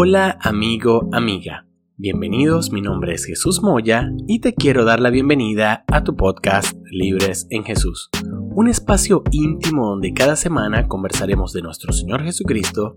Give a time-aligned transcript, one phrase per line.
[0.00, 1.66] Hola amigo, amiga.
[1.96, 6.72] Bienvenidos, mi nombre es Jesús Moya y te quiero dar la bienvenida a tu podcast
[6.92, 8.08] Libres en Jesús,
[8.54, 12.96] un espacio íntimo donde cada semana conversaremos de nuestro Señor Jesucristo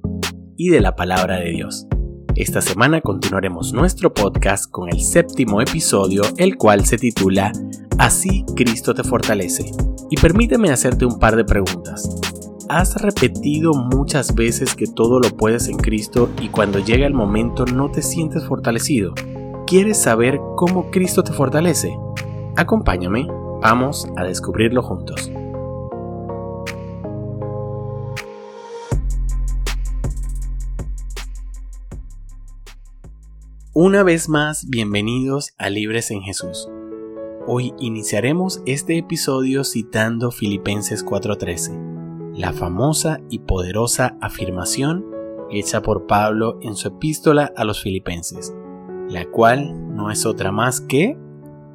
[0.55, 1.87] y de la palabra de Dios.
[2.35, 7.51] Esta semana continuaremos nuestro podcast con el séptimo episodio, el cual se titula
[7.97, 9.71] Así Cristo te fortalece.
[10.11, 12.40] Y permíteme hacerte un par de preguntas.
[12.73, 17.65] ¿Has repetido muchas veces que todo lo puedes en Cristo y cuando llega el momento
[17.65, 19.13] no te sientes fortalecido?
[19.67, 21.93] ¿Quieres saber cómo Cristo te fortalece?
[22.55, 23.27] Acompáñame,
[23.61, 25.29] vamos a descubrirlo juntos.
[33.73, 36.69] Una vez más, bienvenidos a Libres en Jesús.
[37.47, 41.90] Hoy iniciaremos este episodio citando Filipenses 4:13
[42.41, 45.05] la famosa y poderosa afirmación
[45.51, 48.53] hecha por Pablo en su epístola a los filipenses,
[49.07, 51.17] la cual no es otra más que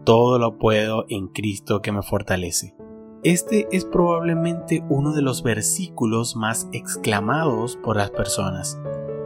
[0.05, 2.75] todo lo puedo en Cristo que me fortalece.
[3.23, 8.79] Este es probablemente uno de los versículos más exclamados por las personas,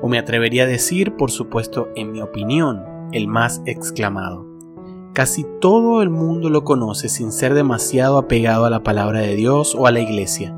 [0.02, 4.46] o me atrevería a decir, por supuesto, en mi opinión, el más exclamado.
[5.14, 9.74] Casi todo el mundo lo conoce sin ser demasiado apegado a la palabra de Dios
[9.74, 10.54] o a la iglesia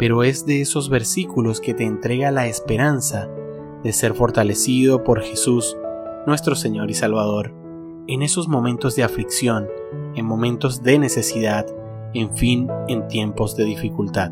[0.00, 3.28] pero es de esos versículos que te entrega la esperanza
[3.84, 5.76] de ser fortalecido por Jesús,
[6.26, 7.54] nuestro Señor y Salvador,
[8.06, 9.68] en esos momentos de aflicción,
[10.14, 11.66] en momentos de necesidad,
[12.14, 14.30] en fin, en tiempos de dificultad.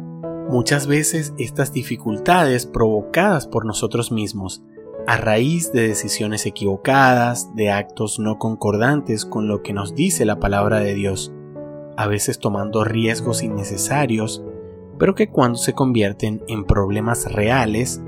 [0.49, 4.63] Muchas veces estas dificultades provocadas por nosotros mismos,
[5.07, 10.41] a raíz de decisiones equivocadas, de actos no concordantes con lo que nos dice la
[10.41, 11.31] palabra de Dios,
[11.99, 14.43] a veces tomando riesgos innecesarios,
[14.99, 18.03] pero que cuando se convierten en problemas reales,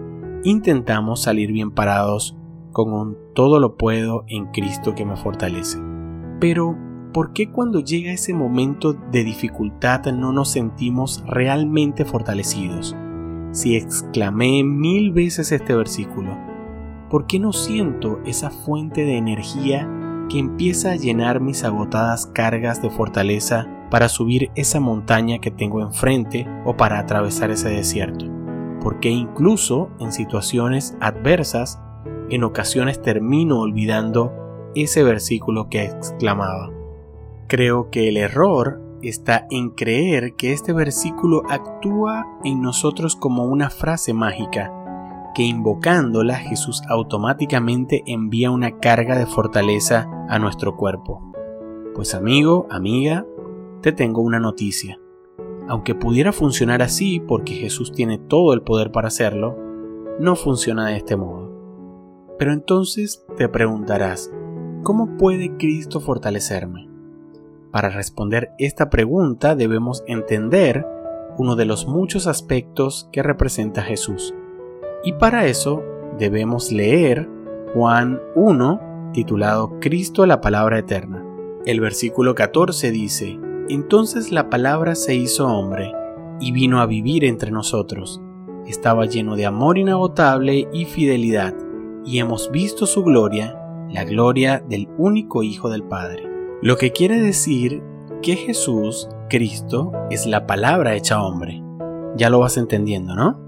[0.44, 2.36] intentamos salir bien parados
[2.72, 5.78] con todo lo puedo en Cristo que me fortalece.
[6.41, 6.77] Pero,
[7.12, 12.97] ¿por qué cuando llega ese momento de dificultad no nos sentimos realmente fortalecidos?
[13.53, 16.38] Si exclamé mil veces este versículo,
[17.10, 19.88] ¿por qué no siento esa fuente de energía
[20.28, 25.80] que empieza a llenar mis agotadas cargas de fortaleza para subir esa montaña que tengo
[25.80, 28.26] enfrente o para atravesar ese desierto.
[28.80, 31.80] Porque incluso en situaciones adversas,
[32.30, 34.32] en ocasiones termino olvidando
[34.74, 36.70] ese versículo que exclamaba.
[37.48, 43.70] Creo que el error está en creer que este versículo actúa en nosotros como una
[43.70, 44.72] frase mágica,
[45.34, 51.22] que invocándola Jesús automáticamente envía una carga de fortaleza a nuestro cuerpo.
[51.94, 53.26] Pues amigo, amiga,
[53.80, 55.00] te tengo una noticia.
[55.68, 59.56] Aunque pudiera funcionar así porque Jesús tiene todo el poder para hacerlo,
[60.18, 61.50] no funciona de este modo.
[62.38, 64.32] Pero entonces te preguntarás,
[64.82, 66.88] ¿cómo puede Cristo fortalecerme?
[67.70, 70.86] Para responder esta pregunta debemos entender
[71.38, 74.34] uno de los muchos aspectos que representa Jesús.
[75.04, 75.82] Y para eso
[76.19, 77.28] debemos leer
[77.72, 81.24] Juan 1, titulado Cristo la palabra eterna.
[81.64, 83.38] El versículo 14 dice,
[83.72, 85.92] entonces la palabra se hizo hombre
[86.41, 88.20] y vino a vivir entre nosotros.
[88.66, 91.54] Estaba lleno de amor inagotable y fidelidad,
[92.04, 93.58] y hemos visto su gloria,
[93.91, 96.25] la gloria del único Hijo del Padre.
[96.62, 97.82] Lo que quiere decir
[98.22, 101.62] que Jesús, Cristo, es la palabra hecha hombre.
[102.16, 103.41] Ya lo vas entendiendo, ¿no?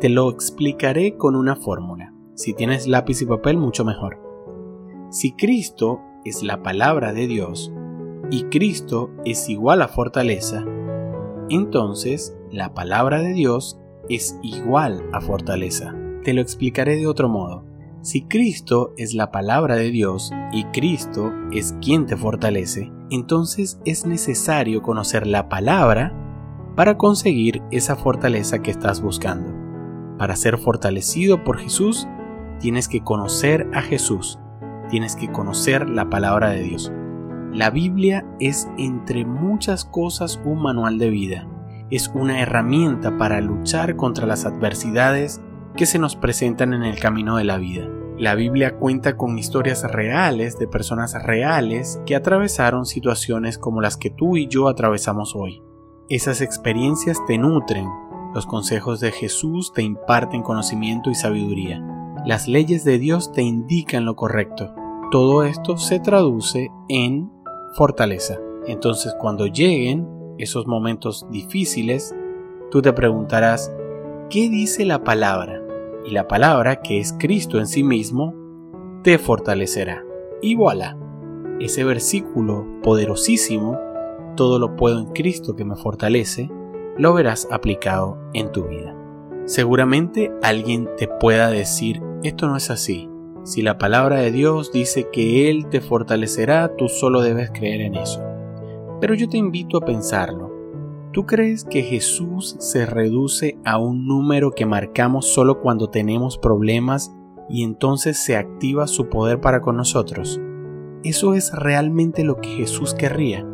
[0.00, 2.12] Te lo explicaré con una fórmula.
[2.34, 4.20] Si tienes lápiz y papel, mucho mejor.
[5.10, 7.72] Si Cristo es la palabra de Dios,
[8.30, 10.64] y Cristo es igual a fortaleza,
[11.48, 13.78] entonces la palabra de Dios
[14.08, 15.94] es igual a fortaleza.
[16.24, 17.64] Te lo explicaré de otro modo.
[18.02, 24.06] Si Cristo es la palabra de Dios y Cristo es quien te fortalece, entonces es
[24.06, 26.12] necesario conocer la palabra
[26.76, 29.52] para conseguir esa fortaleza que estás buscando.
[30.18, 32.06] Para ser fortalecido por Jesús,
[32.60, 34.38] tienes que conocer a Jesús,
[34.88, 36.92] tienes que conocer la palabra de Dios.
[37.56, 41.48] La Biblia es entre muchas cosas un manual de vida.
[41.90, 45.40] Es una herramienta para luchar contra las adversidades
[45.74, 47.88] que se nos presentan en el camino de la vida.
[48.18, 54.10] La Biblia cuenta con historias reales de personas reales que atravesaron situaciones como las que
[54.10, 55.62] tú y yo atravesamos hoy.
[56.10, 57.88] Esas experiencias te nutren,
[58.34, 61.82] los consejos de Jesús te imparten conocimiento y sabiduría.
[62.26, 64.74] Las leyes de Dios te indican lo correcto.
[65.10, 67.34] Todo esto se traduce en
[67.76, 68.40] fortaleza.
[68.66, 70.08] Entonces cuando lleguen
[70.38, 72.14] esos momentos difíciles,
[72.70, 73.72] tú te preguntarás,
[74.28, 75.62] ¿qué dice la palabra?
[76.06, 78.34] y la palabra, que es Cristo en sí mismo,
[79.02, 80.04] te fortalecerá.
[80.40, 80.96] Y voilà,
[81.60, 83.78] ese versículo poderosísimo,
[84.36, 86.48] todo lo puedo en Cristo que me fortalece,
[86.96, 88.94] lo verás aplicado en tu vida.
[89.46, 93.08] Seguramente alguien te pueda decir, esto no es así.
[93.46, 97.94] Si la palabra de Dios dice que Él te fortalecerá, tú solo debes creer en
[97.94, 98.20] eso.
[99.00, 100.52] Pero yo te invito a pensarlo.
[101.12, 107.14] ¿Tú crees que Jesús se reduce a un número que marcamos solo cuando tenemos problemas
[107.48, 110.40] y entonces se activa su poder para con nosotros?
[111.04, 113.46] ¿Eso es realmente lo que Jesús querría?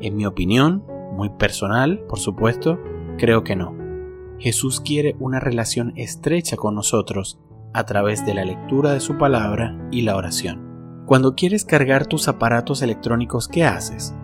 [0.00, 0.82] En mi opinión,
[1.12, 2.78] muy personal, por supuesto,
[3.18, 3.76] creo que no.
[4.38, 7.38] Jesús quiere una relación estrecha con nosotros
[7.76, 11.04] a través de la lectura de su palabra y la oración.
[11.04, 14.16] Cuando quieres cargar tus aparatos electrónicos, ¿qué haces?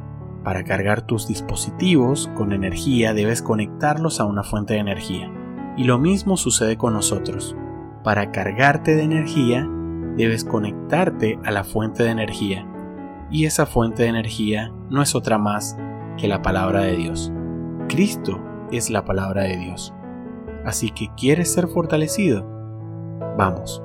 [0.42, 5.30] Para cargar tus dispositivos con energía debes conectarlos a una fuente de energía.
[5.76, 7.54] Y lo mismo sucede con nosotros.
[8.02, 9.68] Para cargarte de energía,
[10.16, 12.66] debes conectarte a la fuente de energía.
[13.30, 15.76] Y esa fuente de energía no es otra más
[16.16, 17.30] que la palabra de Dios.
[17.90, 19.92] Cristo es la palabra de Dios.
[20.64, 22.51] Así que quieres ser fortalecido.
[23.36, 23.82] Vamos,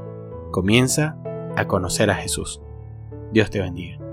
[0.51, 1.17] comienza
[1.55, 2.61] a conocer a Jesús.
[3.31, 4.06] Dios te bendiga.